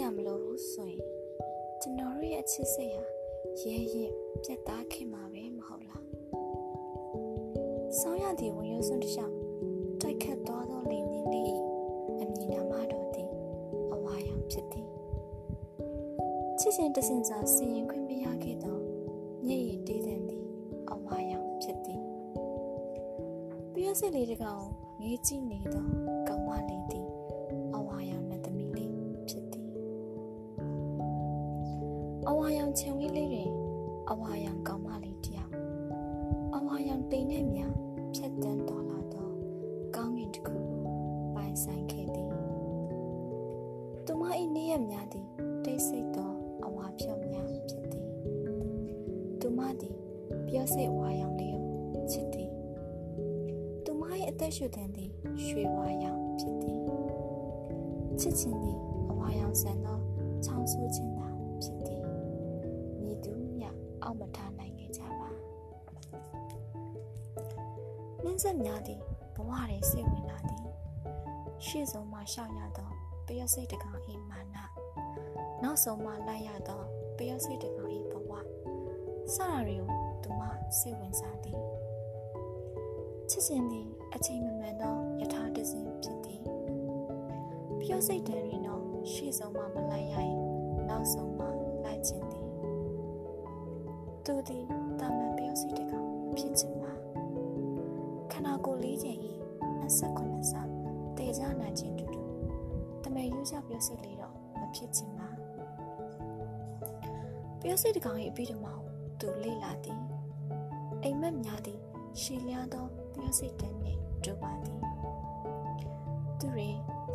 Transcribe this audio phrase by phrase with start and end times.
[0.00, 1.02] ြမလို့ဆိုရင်
[1.80, 3.04] ကျွန်တော်တို့ရဲ့အချစ်စိတ်ဟာ
[3.62, 4.04] ရဲရဲ
[4.42, 6.04] ပြတ်သားခင်မှာပဲမဟုတ်လား
[7.98, 9.34] ဆောင်းရသည့်ဝင်ရိုးစွန်းတစ်လျှောက်
[10.00, 11.52] တိုက်ခတ်သွားသောလေနင်းလေး
[12.20, 13.30] အမည်နာမတော်သည်
[13.92, 14.88] အဝါရောင်ဖြစ်သည်
[16.58, 18.78] ချစ်ချင်းတစင်စာစီရင်ခွင့်မရခဲ့သော
[19.46, 20.44] ညစ်ရည်တေးတဲ့သည်
[20.92, 22.00] အဝါရောင်ဖြစ်သည်
[23.72, 24.64] ပြည့်စစ်လေးတကောင်
[25.00, 26.07] ငေးကြည့်နေသော
[44.20, 44.22] မ၏
[44.54, 45.26] နေ့ရက်များသည်
[45.64, 46.30] တိတ်ဆိတ်သော
[46.66, 48.06] အဝါဖြော့များဖြစ်သည်
[49.40, 49.94] သူမသည်
[50.46, 51.58] ပြောစိတ်ဝါရောင်လေး
[51.92, 52.50] ကိုချစ်သည်
[53.84, 55.10] သူမ၏အသက်ရှူတန်သည်
[55.44, 56.80] ရွှေဝါရောင်ဖြစ်သည်
[58.20, 58.78] ချစ်ခြင်းသည်
[59.10, 59.98] အဝါရောင်ဆန်သော
[60.44, 61.28] ချောင်းဆိုးခြင်းသာ
[61.62, 62.02] ဖြစ်သည်
[63.02, 63.64] မြည်သူမြ
[64.02, 65.30] အောက်မထားနိုင်ခဲ့ကြပါ
[68.22, 69.00] နှင်းဆက်များသည်
[69.34, 70.64] ဘဝတွင်စိတ်ဝင်လာသည်
[71.64, 72.97] ရှေ့ဆုံးမှရှောက်ရသော
[73.28, 74.00] ပျော့စိတ်တကောင်၏
[74.30, 74.56] မာန
[75.62, 76.82] နောက်ဆုံးမှလိုက်ရသော
[77.18, 78.32] ပျော့စိတ်တကောင်၏ဘဝ
[79.34, 80.42] စရာတွေကိုသူမ
[80.78, 81.58] စိတ်ဝင်စားသည်
[83.30, 86.42] ချစ်ခြင်းသည်အချိန်မမှန်သောယထာတစဉ်ဖြစ်သည်
[87.80, 88.82] ပျော့စိတ်တည်းတွင်တော့
[89.12, 90.34] ရှေ့ဆုံးမှမလိုက်ရရင်
[90.88, 91.46] နောက်ဆုံးမှ
[91.84, 92.46] လိုက်ခြင်းသည်
[94.24, 94.64] သူသည်
[95.00, 96.92] တာမန်ပျော့စိတ်တကောင်ဖြစ်ခြင်းပါ
[98.32, 99.18] ခန္ဓာကိုယ်လေးခြင်း၏
[99.80, 100.52] 29ဆ
[101.16, 102.17] တေကြနိုင်ခြင်းတူတူတ
[103.18, 105.28] မေယူကြပျော့စိတ်လေးတော့မဖြစ်ခြင်းပါ
[107.60, 108.78] ပျော့စိတ်တကောင်၏အပြီးတမော
[109.20, 110.00] သူလေ့လာသည်
[111.02, 111.80] အိမ်မက်များသည်
[112.20, 114.80] ရှည်လျားသောပျော့စိတ်တည်းနှင့်တူပါသည်
[116.38, 116.68] သူတွေ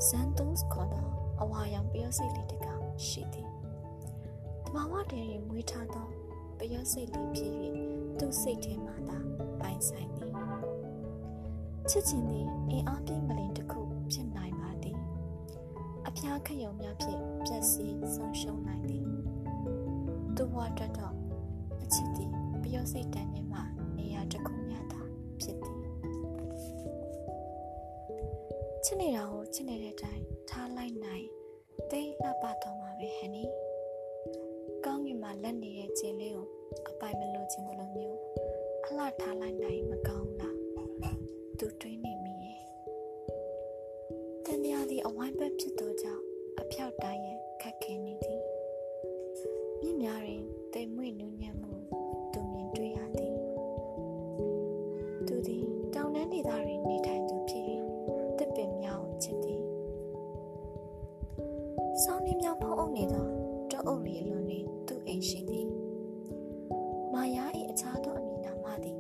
[0.08, 1.08] ဇန်တုစ်ခေါ်သော
[1.42, 3.50] အဝါရောင်ပျော့စိတ်လေးတကောင်ရှိသည်
[4.66, 6.08] တဘာဝတည်းတွင်မွေးထားသော
[6.60, 7.54] ပျော့စိတ်လေးဖြစ်၍
[8.20, 9.20] သူ့စိတ်ထဲမှသာ
[9.60, 10.32] ပိုင်ဆိုင်သည်
[11.90, 13.82] ချစ်ခြင်းသည်အင်အားပြင်းမလင်တစ်ခု
[14.12, 14.43] ဖြစ်နိုင်ပါသည်အ
[16.18, 19.06] ဖျားခရုံများဖြင့်ပျက်စီးဆုံးရှုံးနိုင်သည်
[20.36, 21.16] သူဘဝအတွက်တော့
[21.84, 22.32] အချစ်သည်
[22.64, 23.60] ပျော့စိတ်တန်းထဲမှ
[45.28, 46.24] င်းဘက်ဖြစ်သောကြောင့်
[46.60, 48.42] အဖြောက်တိုင်းရဲ့ခက်ခဲနေသည်
[49.82, 51.72] မြင့်များတွင်တိမ်မွေ့နူးညံ့မှု
[52.34, 53.36] သူမြင်တွေ့ရသည်
[55.28, 57.64] သူသည်တောင်တန်းဒေသတွင်နေထိုင်သူဖြစ်၍
[58.38, 59.62] တစ်ပင်များကိုချစ်သည်
[62.04, 63.26] ဆောင်းနေများဖုံးအုပ်နေသော
[63.72, 65.68] တောအုပ်လီအလွန်တွင်သူ့အိမ်ရှိသည်
[67.14, 68.98] မာယာ၏အခြားသောအမည်နာမသည်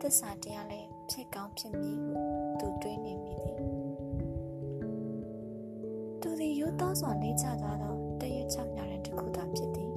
[0.00, 2.14] သစ္စာတရားလည်းဖြစ်ကောင်းဖြစ်မည်ဟု
[2.58, 3.01] သူတွေး
[6.82, 9.92] သည်ရိုးသားစွာနေချသွားသောတရွတ်ချများတဲ့တစ်ခုသာဖြစ်သည်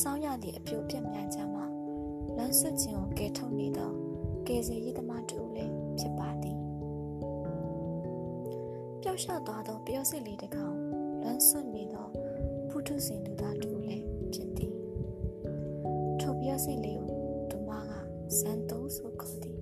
[0.00, 1.62] စောင်းရသည့်အပြိုပြက်မြန်ချမ်းမှ
[2.36, 3.90] လမ်းဆွခြင်းကိုကယ်ထုတ်နေသော
[4.46, 6.58] ကယ်ဆယ်ရေးသမားတူလည်းဖြစ်ပါသည်
[9.02, 10.76] ပျောက်ရှသွားသောပျောက်စစ်လေးတစ်ကောင်
[11.22, 12.06] လမ်းဆွနေသော
[12.70, 14.74] ဖုထုစင်သူသားတူလည်းဖြစ်သည်
[16.20, 17.92] ထိုပျောက်စစ်လေးကိုသူမက
[18.38, 19.58] ဇန်တုံးဆိုခေါ်သည်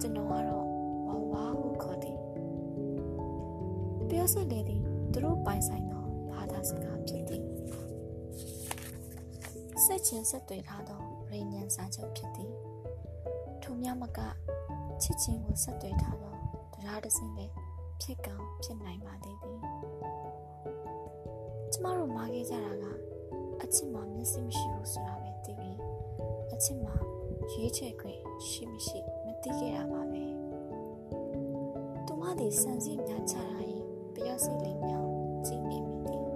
[0.00, 0.66] ကျွန်တော်ကတော့
[1.06, 2.18] ဝါဝါဟုခေါ်သည်
[4.10, 7.44] ပျောက်စစ်လေးသည် သူတို့ပိုင်ဆိုင်သောဘာသာစကားဖြစ်သည်
[9.84, 11.00] စိတ်ချင်းဆက်တွေ့ထားသော
[11.32, 12.52] ရေညံစာချုပ်ဖြစ်သည်
[13.62, 14.18] ထိုများမက
[15.02, 16.34] ချစ်ချင်းကိုဆက်တွေ့ထားသော
[16.74, 17.54] တရားတစ်စင်းလည်း
[18.02, 19.58] ဖြစ်ကောင်းဖြစ်နိုင်ပါသေးသည်
[21.72, 22.84] ကျမတို့မားခဲ့ကြတာက
[23.62, 25.78] အချစ်မှာမျက်စိမရှိဘူးဆိုတာပဲသိပြီး
[26.52, 26.94] အချစ်မှာ
[27.52, 30.24] ရွေးချယ်ခွင့်ရှိမရှိမသိခဲ့တာပါပဲ
[32.06, 33.59] သူမသည်စံစည်းများချတာ
[34.20, 35.06] ရင်ပျော့စိတ်လေးများ
[35.46, 36.26] ကြည့်နေမိသည်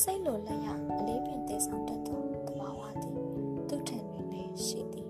[0.00, 3.16] စိတ်လိုလက်ရအလေးပင်တည်ဆောင်တတ်သောတဘာဝသည်
[3.68, 5.08] သူ့ထံတွင်လည်းရှိသည်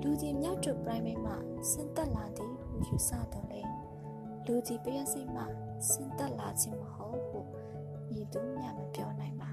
[0.00, 1.34] လူသည်မြောက်တူ primate မှ
[1.70, 3.60] ဆင်းသက်လာသည်ဟုယူဆတော်လဲ
[4.46, 5.42] လူသည်ပျော့စိတ်မှ
[5.88, 7.38] ဆင်းသက်လာခြင်းမဟုတ်ဟု
[8.18, 9.50] ဤသူမျှမပြောနိုင်ပါ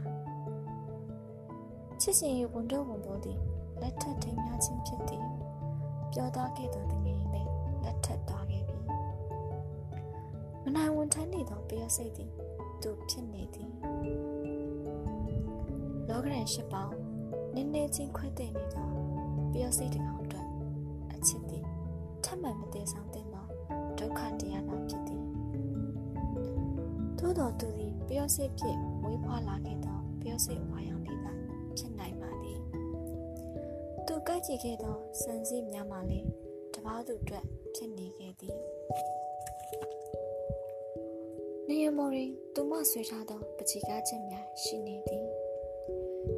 [2.01, 3.39] ချစ်ရှင်၏ဝန်တော့ဝန်ပေါ်သည်
[3.81, 5.25] လက်ထပ်ထိမ်းများခြင်းဖြစ်သည်
[6.12, 7.51] ပြောသားခဲ့သောတငယ်လည်း
[7.83, 8.38] လက်ထပ်သွားခဲ့ပြီမ
[10.75, 12.31] နိုင်ဝန်ထမ်းနေသောပျော့စိတ်သည်
[12.81, 13.71] သူဖြစ်နေသည်
[16.10, 16.95] လောကရန်ရှိပေါင်း
[17.56, 18.89] နည်းနည်းချင်းခွဲတဲ့နေသော
[19.54, 20.48] ပျော့စိတ်တစ်ကောင်အတွက်
[21.13, 21.66] အချစ်သည်
[22.24, 23.45] ထပ်မံမတည်ဆောင်တဲ့သော
[24.00, 25.24] ဒုက္ခတရားသာဖြစ်သည်
[27.19, 31.33] သို့တော်သူသည်ပျော့စိတ်ဖြင့်မွေးဖွားလာခဲ့သောပျော့စိတ်ဝါရောင်လေးသာ
[31.77, 32.60] ဖြစ်နိုင်ပါသည်
[34.07, 36.27] သူကကြည့်ခဲ့သောစံစည်းများမှလည်း
[36.74, 37.45] တပားသူအတွက်
[37.75, 38.57] ဖြစ်နေခဲ့သည်
[41.71, 42.25] နေရမော်ရီ
[42.56, 45.25] သူမဆွေထားသောပချီကားချက်များရှိနေသည်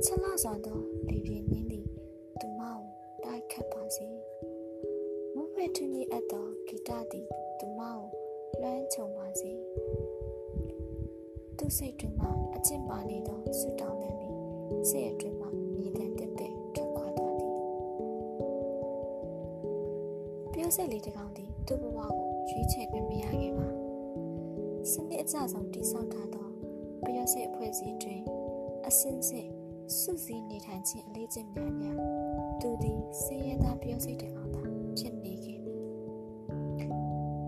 [0.03, 1.85] ချက်လာစွာသောလေပြင်းနှင်းသည်
[2.39, 2.79] သူမကို
[3.23, 4.07] တိုက်ခတ်ပါစေ
[5.35, 7.27] မုန်းဖက်ထွန်းကြီးအပ်သောဂီတသည်
[7.59, 7.99] သူမကို
[8.61, 9.51] လွှမ်းခြုံပါစေ
[11.57, 14.35] သူစိတ်တွင်မှအကျင့်ပါနေသောဆွတောင်းတဲ့သည်
[14.89, 17.53] စိတ်အတွင်းမှမြည်တဲ့တက်တဲ့ထွက်ခွာသွားသည်
[20.53, 23.80] ပြောစိတ်လေးတစ်ကောင်သည်သူ့ဘဝကိုရွေးချယ်ခွင့်မရခဲ့ပါ
[24.89, 26.47] စနစ်အကျဆုံးတိဆောက်ထားသော
[27.05, 28.21] ပျော့စိတ်အဖွဲ့အစည်းတွင်
[28.87, 29.47] အစင်းစစ်
[29.99, 31.99] စုစည်းနေထိုင်ခြင်းအလေးကျင့်များများ
[32.61, 34.63] သူသည်စေရသားပျော့စိတ်တစ်ကောင်သာ
[34.97, 35.81] ဖြစ်နေခဲ့သည်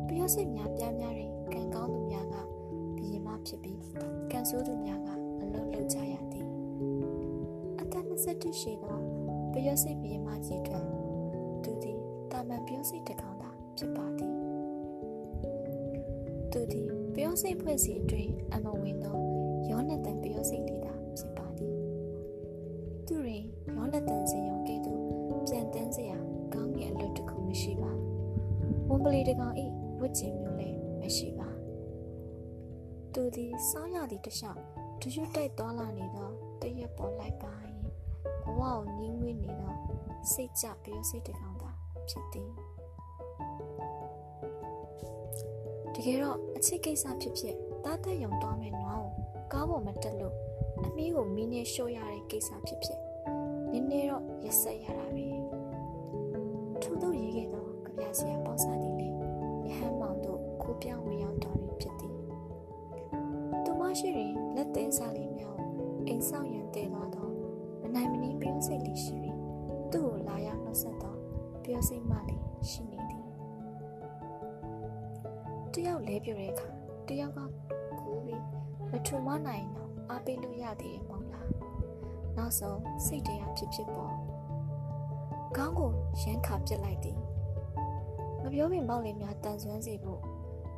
[0.09, 2.35] ပျော့စိတ်များပြားများတွင်ကံကောင်းသူများက
[2.97, 3.79] ဘီရင်မဖြစ်ပြီး
[4.31, 5.09] ကံဆိုးသူများက
[5.41, 6.47] အလုံးလုံးကြရသည်
[7.81, 8.97] အသက်21ရှိသော
[9.53, 10.85] ပျော့စိတ်ဘီရင်မကြီးတွင်
[11.63, 11.99] သူသည်
[12.31, 14.33] တာမန်ပျော့စိတ်တစ်ကောင်သာဖြစ်ပါသည်
[16.53, 19.17] သူသည် ပျောစိတ်ဖွဲ့စီအတွင်းအမဝင်သော
[19.69, 21.75] ယောနသန်ပျောစိတ်လေးသာဖြစ်ပါသည်
[23.07, 23.43] သူတွင်
[23.75, 25.01] ယောနသန်စင်ရောကဲ့သို့
[25.47, 26.17] ပြန်တန်းစရာ
[26.53, 27.91] ကောင်းငယ်အလွတ်တစ်ခုမရှိပါ
[28.89, 29.65] ဝန်ပလီတကောင်ဤ
[29.99, 31.49] ဝတ်ကျင်မျိုးလည်းမရှိပါ
[33.13, 34.57] သူသည်စောင်းရသည့်တခြား
[35.01, 36.29] ဒရွတ်တိုက်သွားလာနေသော
[36.61, 37.53] တရက်ပေါ်လိုက်ပါ၏
[38.43, 39.73] ဘဝကိုငင်းငွေ့နေသော
[40.31, 41.71] စိတ်ကြပျောစိတ်တကောင်သာ
[42.09, 42.51] ဖြစ်သည်
[45.95, 47.55] တကယ်တော့အချစ်ကိစ္စဖြစ်ဖြစ်
[47.85, 49.09] တားတက်ရုံသွားမယ်နွားကို
[49.53, 50.35] ကားပေါ်မတက်လို့
[50.85, 52.99] အမီးကိုမီးနဲ့ရှို့ရတဲ့ကိစ္စဖြစ်ဖြစ်
[53.71, 55.27] နည်းနည်းတော့ရက်ဆက်ရတာပဲ
[56.81, 59.11] ထို့သောရေးခဲ့သောကြပြဆရာပေါ့စားသည်လေရ
[59.77, 62.15] ဟန်းမောင်တို့ကိုပြောင်းဝင်ရောက်တော်ပြီဖြစ်သည်
[63.63, 65.69] သူမရှိရင်လက်သေးစားလေးများကို
[66.07, 67.27] အိမ်ဆောင်ရန်တည်သွားသော
[67.81, 69.37] မနိုင်မနည်းပြောစိတ်လေးရှိပြီး
[69.91, 71.15] သူ့ကိုလာရောက်နှုတ်ဆက်သော
[71.63, 72.41] ပြောစိတ်မှလေး
[72.71, 72.92] ရှိနေသည်တ
[75.87, 76.67] ယောက်လဲပြတဲ့အခါ
[77.07, 77.39] တယောက်က
[78.01, 78.43] ကိုပြီး
[78.91, 81.47] မထူမနိုင်တော့အားပေးလို့ရသေးတယ်မဟုတ်လား
[82.37, 84.15] နောက်ဆုံးစိတ်တရားဖြစ်ဖြစ်ပေါ်
[85.55, 85.91] ခေါင်းကို
[86.21, 87.17] ရမ်းခါပစ်လိုက်သည်
[88.41, 90.21] မပြောပင်ပေါက်လေးများတန်ဆွမ်းစေဖို့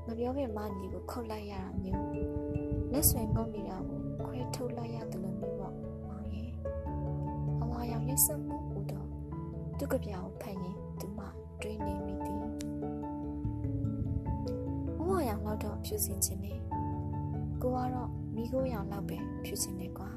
[0.07, 2.05] မပြောပင်မညီကိုခုတ်လိုက်ရတာမျိုး
[2.91, 5.73] လက်ဆွဲငုံနေတာကိုခွဲထုတ်လိုက်ရတယ်လို့မျိုးပေါ့
[6.07, 6.49] မောင်ရဲ့
[7.63, 9.07] အဝါရောင်ရက်စမှုဟူတော့
[9.77, 11.19] သူ့ကြပြောင်ဖန်ရင်သူမ
[11.61, 12.24] တွေးနေမိ
[15.45, 16.59] လောက်တော့ဖြူစင်ခြင်းနဲ့
[17.61, 20.09] ကိုကတော့မိခိုးရောင်လောက်ပဲဖြူစင်နေကွာ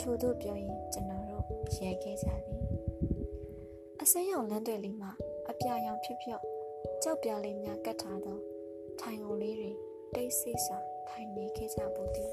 [0.00, 1.44] ထို့သို့ပြောရင်ကျွန်တော်တို့
[1.76, 2.62] ရဲခဲ့ကြသည်
[4.00, 5.10] အစင်းရောင်လမ်းတွေလေးမှာ
[5.50, 6.42] အပြာရောင်ဖြစ်ဖြော့
[7.02, 8.38] ကြောက်ပြားလေးများကတ်ထားသော
[9.00, 9.70] ထိုင်ကုန်လေးတွေ
[10.14, 10.78] တိတ်ဆိတ်စွာ
[11.08, 12.32] ထိုင်နေခဲ့ကြဘူးသည်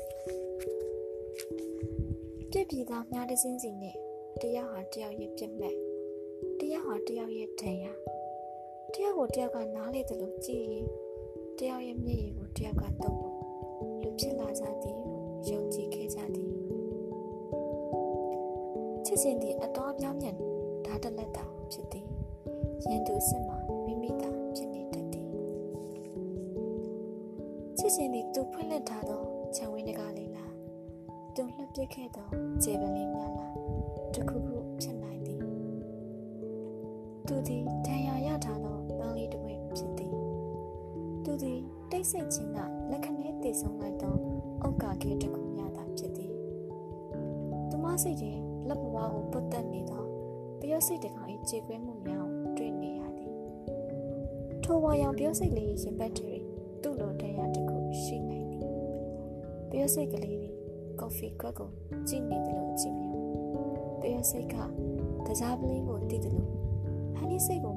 [2.52, 3.96] ပြက်ပြည်သားများတစ်စင်းစီနဲ့
[4.42, 5.76] တယောက်ဟာတယောက်ရဲ့ပြက်မဲ့
[6.60, 7.94] တယောက်ဟာတယောက်ရဲ့ဒဏ်ရာ
[8.94, 10.88] တယောက်ကိုတယောက်ကနားလေတယ်လို့ကြည်ရင်
[11.60, 13.18] တယောက်ရဲ့မျက်ရည်ကိုတယောက်ကတော့
[14.02, 14.98] လူဖြစ်လာကြသည်
[15.50, 16.52] ယုံကြည်ခဲ့ကြသည်
[19.06, 20.36] ချစ်စဉ်သည်အတော်ပြောင်းပြန်
[20.86, 22.08] ဓာတ်တလက်တာဖြစ်သည်
[22.90, 25.28] ရင်သူစစ်မှာမိမိသာဖြစ်နေတတ်သည်
[27.78, 29.24] ချစ်စဉ်သည်သူဖွင့်လှစ်ထားသော
[29.56, 30.54] ခြံဝင်းတကားလေးလား
[31.36, 32.28] သူလှပ်ပစ်ခဲ့သော
[32.64, 33.54] ခြေပင်လေးများလား
[34.14, 35.40] တခုခုဖြစ်နိုင်သည်
[37.28, 38.73] သူသည်ဒဏ်ရာရထားသော
[41.34, 41.62] သူသည်
[41.92, 42.60] တိတ်ဆိတ်ခြင်းက
[42.92, 44.16] လက်ခဏဲတည်ဆုံလိုက်သော
[44.62, 46.34] အုတ်ကာခဲတစ်ခုများသာဖြစ်သည်
[47.70, 50.04] သူမစိတ်တွင်လက်ဘဝကိုပုတ်တက်နေသော
[50.62, 53.32] ပျော့စိတ်တကောင်၏ကြေကွဲမှုများကိုတွေ့နေရသည်
[54.64, 56.34] ထိုဝါရောင်ပျော့စိတ်လေးရင်ပတ်တွေ
[56.82, 58.66] သူ့လိုတရားတစ်ခုရှိနိုင်သည်
[59.72, 60.56] ပျော့စိတ်ကလေးသည်
[61.00, 61.70] ကော်ဖီခွက်ကို
[62.08, 63.24] ကြည့်နေတယ်လို့ကြည့်မျိုး
[64.02, 64.56] ပျော့စိတ်က
[65.26, 66.50] တကြားပလင်းကိုတည်တယ်လို့
[67.16, 67.73] ဟန်ဒီစိတ်ကို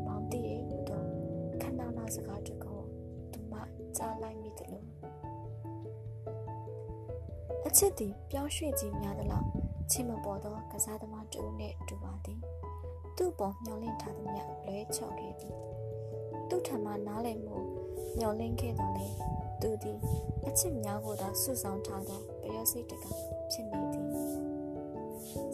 [7.80, 9.46] ချစ်သည်ပြောင်းရွှေ့ခြင်းများသလောက်
[9.90, 12.40] ချင်းမပေါ်သောကစားသမားတူနှင့်တူပါသည်
[13.16, 15.54] သူ့ပေါ်မျောလင့်ထားသည်မြလွဲချော့ခဲ့သည်
[16.48, 17.56] သူ့ထံမှနားလည်မှု
[18.18, 19.08] မျောလင့်ခဲ့တော်လေ
[19.62, 19.98] သူသည်
[20.46, 23.04] အချစ်များကိုသာစုဆောင်ထားသောပျော်စိတ်တက
[23.50, 24.08] ဖြစ်နေသည်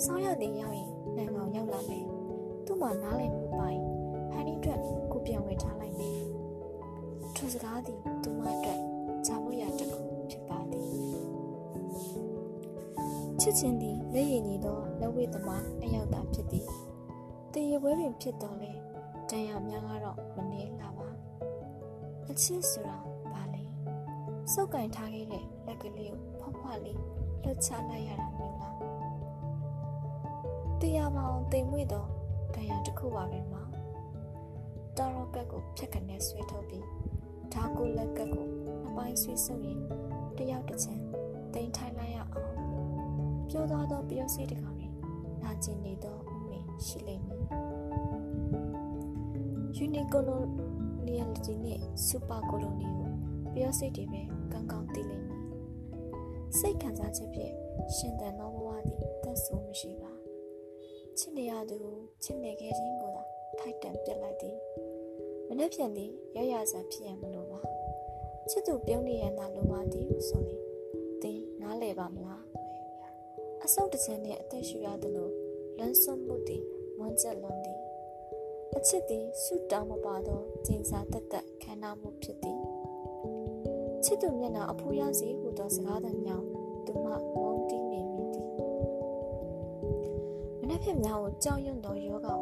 [0.04, 2.06] ဆောင်းရသည်ရောက်ရင်နံကောင်ရောက်လာမယ်
[2.66, 3.80] သူ့မှာနားလည်မှုပိုင်
[4.32, 4.80] ဟန်ဒီအတွက်
[5.12, 6.20] ကိုပြန်ဝေထားလိုက်မယ်
[7.36, 8.80] ထိုစကားသည်သူမအတွက်
[9.26, 9.91] ဂျာဖို့ရတစ်
[13.44, 16.66] ချစ်ချင်းသည်လက်ရည်ညီသောလက်ဝဲသမားအယောက်သာဖြစ်သည်
[17.52, 18.72] တရေပွဲပင်ဖြစ်တော်လဲ
[19.30, 21.08] တန်ရများကတော့မနေလာပါ
[22.28, 22.96] အချစ်ဆိုတာ
[23.32, 23.62] ဘာလဲ
[24.52, 26.98] စုပ်ကင်ထားခဲ့တဲ့လက်ကလေးကိုဖွားဖွားလေး
[27.42, 28.76] လှုပ်ချလိုက်ရတာမျိုးလား
[30.80, 32.08] တရားပေါင်းတိမ်မွေ့တော့
[32.54, 33.62] တရားတစ်ခုပါပဲမှာ
[34.96, 36.86] တာရောကက်ကိုဖြက်ကနေဆွဲထုတ်ပြီး
[37.52, 38.46] ဓာကိုလက်ကက်ကို
[38.86, 39.82] အပိုင်းဆွေးဆုပ်ရင်
[43.62, 44.92] ပြောသွားသောပြောစီတကောင်ရင်
[45.42, 47.44] နာကျင်နေသောဥမင်ရှိလိမ့်မည်
[49.84, 53.10] unicoloniality နဲ့ super colony ကို
[53.54, 55.40] ပြောစိတ်တွေပဲကောင်းကောင်းသိလိမ့်မယ်
[56.58, 57.52] စိတ်ခံစားချက်ဖြင့်
[57.94, 60.12] ရှင်သန်သောဘဝသည်သက်ဆိုးမရှိပါ
[61.18, 61.78] ချစ်နေရသူ
[62.22, 63.24] ချစ်နေခဲ့ခြင်းကိုသာ
[63.58, 64.56] ထိုက်တန်ပြစ်လိုက်သည်
[65.48, 67.60] မနေ့ဖြန်သည်ရရစာဖြစ်ရမလို့ပါ
[68.50, 70.60] ချစ်သူပြုံးနေရတာလိုပါသည်ဆိုရင်
[71.22, 72.42] သင်နားလည်ပါမလား
[73.66, 75.28] အဆုတ်တစ်ချက်နဲ့အသက်ရှူရသလို
[75.78, 76.62] လွန်ဆွမှုသည်
[76.98, 77.78] မွန်းကျက်လွန်သည်
[78.76, 82.58] အချစ်သည်ဆုတောင်းမပါသောကျင်စာတက်တက်ခန္ဓာမှုဖြစ်သည်
[84.04, 86.46] ချစ်သူမျက်နှာအဖူးရစီဟူသောစကားသံမြောင်
[86.86, 88.48] သူမှမုန်းတီးနေမိသည်
[90.60, 92.40] မနက်ဖြန်များကိုကြောက်ရွံ့သောယောဂကို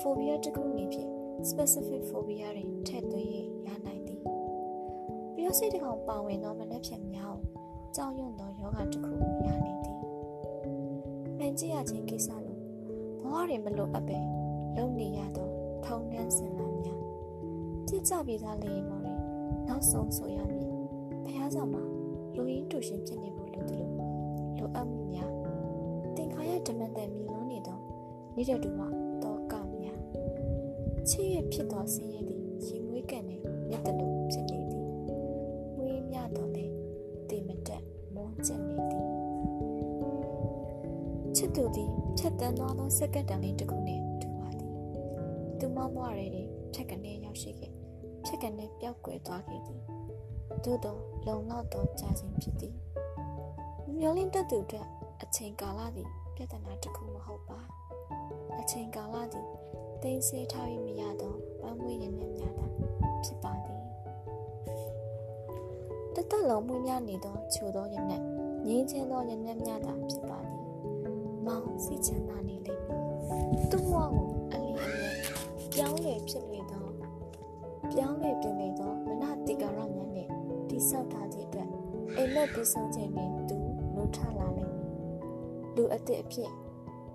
[0.00, 1.10] phobia တစ်ခုအနေဖြင့်
[1.48, 3.30] specific phobia တွင်ထည့်သွင်း
[3.66, 4.22] ရနိုင်သည်
[5.34, 7.40] ပျော်စိတ်တစ်ကောင်ပါဝင်သောမနက်ဖြန်များကို
[7.96, 9.14] ကြောက်ရွံ့သောယောဂတစ်ခု
[9.46, 9.75] ရနေသ
[11.46, 12.56] ည်မှန်ကြည့်ရခြင်းကိစ္စလို
[13.22, 14.18] ဘဝတွင်မလိုအပ်ပဲ
[14.76, 15.48] လုံနေရသော
[15.84, 17.00] ထုံနှန်းစင်လာများ
[17.88, 19.20] ကြည့်ကြပြီးသားလေရင်မော်ရင်
[19.68, 20.70] နောက်ဆုံးဆိုရမည်
[21.26, 21.82] ဖះဆောင်မှာ
[22.34, 23.90] လူရင်းတူရှင်ဖြစ်နေဖို့လိုသလို
[24.58, 25.30] လိုအပ်မှုများ
[26.16, 27.78] တင်ခါရဓမ္မတဲ့မြည်လုံးနေသော
[28.36, 28.88] နေတဲ့တူမှာ
[29.22, 30.00] တောကများ
[31.08, 32.35] ချစ်ရဖြစ်သောဆင်းရဲသည်
[42.36, 44.72] တ်တန်းသွားသောစက္ကန့်တန်လေးတစ်ခုနှင့်တူပါသည်
[45.58, 47.72] သူမမွားရဲတွေဖြတ်ကနေရောက်ရှိခဲ့
[48.26, 49.80] ဖြတ်ကနေပျောက်ကွယ်သွားခဲ့သည်
[50.64, 52.74] သို့သောလုံလောက်သောကြာစဉ်ဖြစ်သည်
[53.98, 54.86] မျောလင်းတတ်သူအတွက်
[55.22, 57.58] အချိန်ကာလသည်ပြဿနာတစ်ခုမဟုတ်ပါ
[58.60, 59.46] အချိန်ကာလသည်
[60.02, 62.66] သိစေထား၍မရသောပန်းမွေးရည်နဲ့များတာ
[63.24, 63.80] ဖြစ်ပါသည်
[66.14, 68.22] တသက်လုံးမွေးများနေသောချိုသောရည်နဲ့
[68.66, 70.55] ငြင်းချင်းသောရည်နဲ့များတာဖြစ်ပါသည်
[71.46, 75.10] မောင်စီချမ်းသာနေလိမ့်မည်သူ့ဘဝကိုအလီအလဲ
[75.74, 76.86] ပြောင်းလဲဖြစ်လေသော
[77.92, 80.28] ပြောင်းလဲပြင်လေသောမနတိကာရများနဲ့
[80.68, 81.68] တိဆောက်ထားခြင်းအတွက်
[82.16, 83.56] အိမ်မက်ပြီးဆုံးခြင်းတွင်သူ
[83.94, 84.92] နိုးထလာလိမ့်မည်
[85.76, 86.50] လူအသစ်အဖြစ်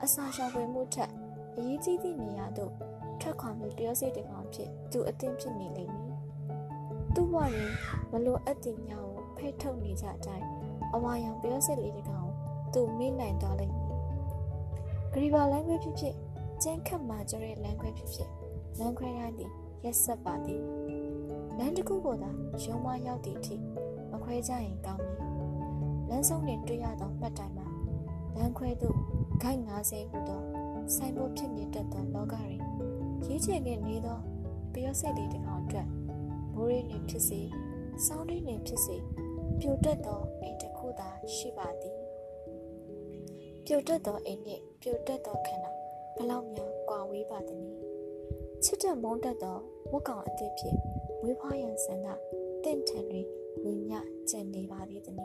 [0.03, 1.11] အစာရှာဖွေမှုထက်
[1.57, 2.73] အရေးကြီးသည့်နေရာသို့
[3.21, 6.15] ထွက်ခွာပြီးပြောစိတ်တကောင်ဖြစ်သူအသင်ဖြစ်နေလိမ့်မည်
[7.15, 7.71] သူ့ဘဝတွင်
[8.11, 10.47] မလိုအပ်တဲ့ညောင်ကိုဖိတ်ထုတ်နေကြအတိုင်း
[10.95, 12.29] အဝါရောင်ပြောစိတ်လေးတကောင်
[12.73, 13.80] သူမိနိုင်သွားလိမ့်မည်
[15.13, 16.15] ဂရီဘာလမ်းခွဲဖြစ်ဖြစ်
[16.63, 18.29] ကျန်းခတ်မှကျတဲ့လမ်းခွဲဖြစ်ဖြစ်
[18.79, 19.51] လမ်းခွဲတိုင်းသည်
[19.83, 20.61] ရက်ဆက်ပါသည်
[21.57, 22.31] လမ်းတစ်ခုကိုသာ
[22.63, 23.55] ရုံမရောက်သည့်အထိ
[24.11, 25.17] မခွဲကြရင်ကောင်းမည်
[26.09, 27.67] လမ်းဆုံးတွင်တွေ့ရသောမှတ်တိုင်မှာ
[28.35, 28.97] လမ်းခွဲသို့
[29.41, 30.41] ဂိုက်90ဟုသော
[30.95, 32.59] ဆိုင်ဖို့ဖြစ်နေတတ်သောလောကတွင်
[33.25, 34.19] ရေးချင်ခဲ့နေသော
[34.73, 35.87] ပျော့စိတ်လေးတစ်ကောင်အတွက်
[36.55, 37.41] မိုးရင်းနှင့်ဖြစ်စေ
[38.05, 38.95] စောင်းရင်းနှင့်ဖြစ်စေ
[39.59, 41.97] ပြိုတက်သောအိမ်တစ်ခုသာရှိပါသည်
[43.65, 45.71] ပြိုတက်သောအိမ်နှင့် ပြိုတက်သောခန္ဓာ
[46.17, 47.79] ဘလောက်များကွာဝေးပါသနည်း
[48.63, 49.57] ချစ်တဲ့မုန်းတတ်သော
[49.91, 50.77] ဝတ်ကောင်အသည့်ဖြင့်
[51.23, 52.07] ဝေးဖွားရန်ဆန္ဒ
[52.63, 53.27] တင့်ထန်တွင်
[53.65, 53.93] ညီည
[54.29, 55.19] ကျန်နေပါသေးသည်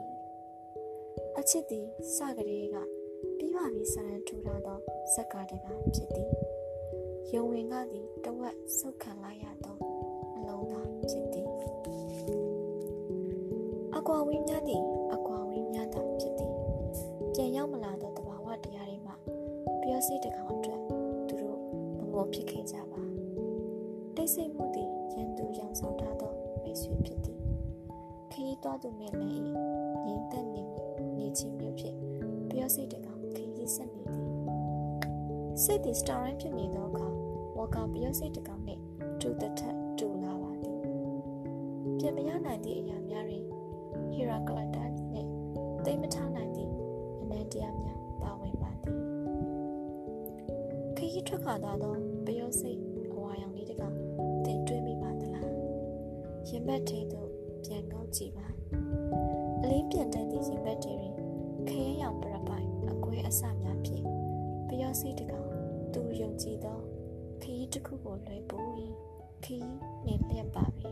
[1.38, 1.84] အချစ်သည်
[2.14, 2.76] စကလေးက
[3.38, 4.78] ပြီးပါပြီဆရန်ထူထားသော
[5.12, 6.30] ဇက်ကားတကားဖြစ်သည်
[7.34, 9.76] ယုံဝင်ကသည်တဝက်ဆုတ်ခံလိုက်ရသော
[10.36, 11.48] အလုံးသားဖြစ်သည်
[13.96, 14.82] အကွာဝင်းများသည်
[15.14, 16.52] အကွာဝင်းများသာဖြစ်သည်
[17.34, 18.25] ပြန်ရောက်မလာသောတဘာဝတရားတွေမှ
[19.86, 20.80] ပြောစိတ်တကောင်အတွက်
[21.28, 21.58] သူတို့
[21.98, 23.02] မငိုဖြစ်ခဲ့ကြပါ
[24.16, 27.40] တိတ်ဆိတ်မှုသည်ရန်သူရောင်ဆောင်ထားသောမိတ်ဆွေဖြစ်သည်
[28.32, 29.42] ခရီးသွားသူမဲ့လည်း
[30.04, 30.84] ငြိမ်သက်နေမှု
[31.16, 31.96] နေခြင်းမျိုးဖြင့်
[32.50, 34.26] ပြောစိတ်တကောင်ခရီးဆက်နေသည်
[35.62, 37.08] စိတ်သည်စတာရိုင်းဖြစ်နေသောအခါ
[37.56, 38.80] ဝါကာပြောစိတ်တကောင်နှင့်
[39.20, 40.78] တူတထက်တူလာပါသည်
[41.98, 43.44] ပြင်မရနိုင်သည့်အရာများတွင်
[44.10, 45.28] ဟီရာကလတန်နှင့်
[45.84, 46.70] သိမထားနိုင်သည့်
[47.20, 47.95] အနန္တရားများ
[51.26, 51.94] ထွက်ခါသာသော
[52.26, 52.80] ပြောစိတ်
[53.12, 53.96] အဝါရောင်လေးတကောင်
[54.44, 55.50] တင်တွေးမိပါသလား
[56.48, 57.28] ရင်ဘတ်ထိပ်သို့
[57.64, 58.46] ပြန်ကောက်ကြည့်ပါ
[59.62, 61.14] အလေးပြန်တန်းသည့်ရင်ဘတ်တွေတွင်
[61.68, 64.04] ခရဲရောင်ပရပိုင်အကွဲအစများဖြင့်
[64.68, 65.50] ပျော်စိတ်တကောင်
[65.94, 66.78] သူယုံကြည်သော
[67.42, 68.92] ခရီးတစ်ခုကိုလွှဲပို့ရင်
[69.44, 70.90] ခရီးနေလျက်ပါပဲ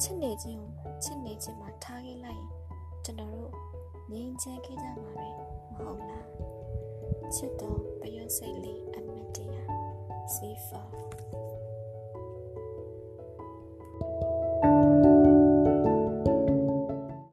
[0.00, 2.50] ချစ်နေခြင်းကိုချစ်နေခြင်းမှာထားခဲ့လိုက်ရင်
[3.04, 3.52] ကျွန်တော်တို့
[4.12, 6.57] ငြိမ်းချမ်းခဲ့ကြမှာပဲမဟုတ်လား
[7.36, 9.68] ချစ်တော်ပျော်စိတ်လေးအမတ်တရား
[10.34, 10.86] Safer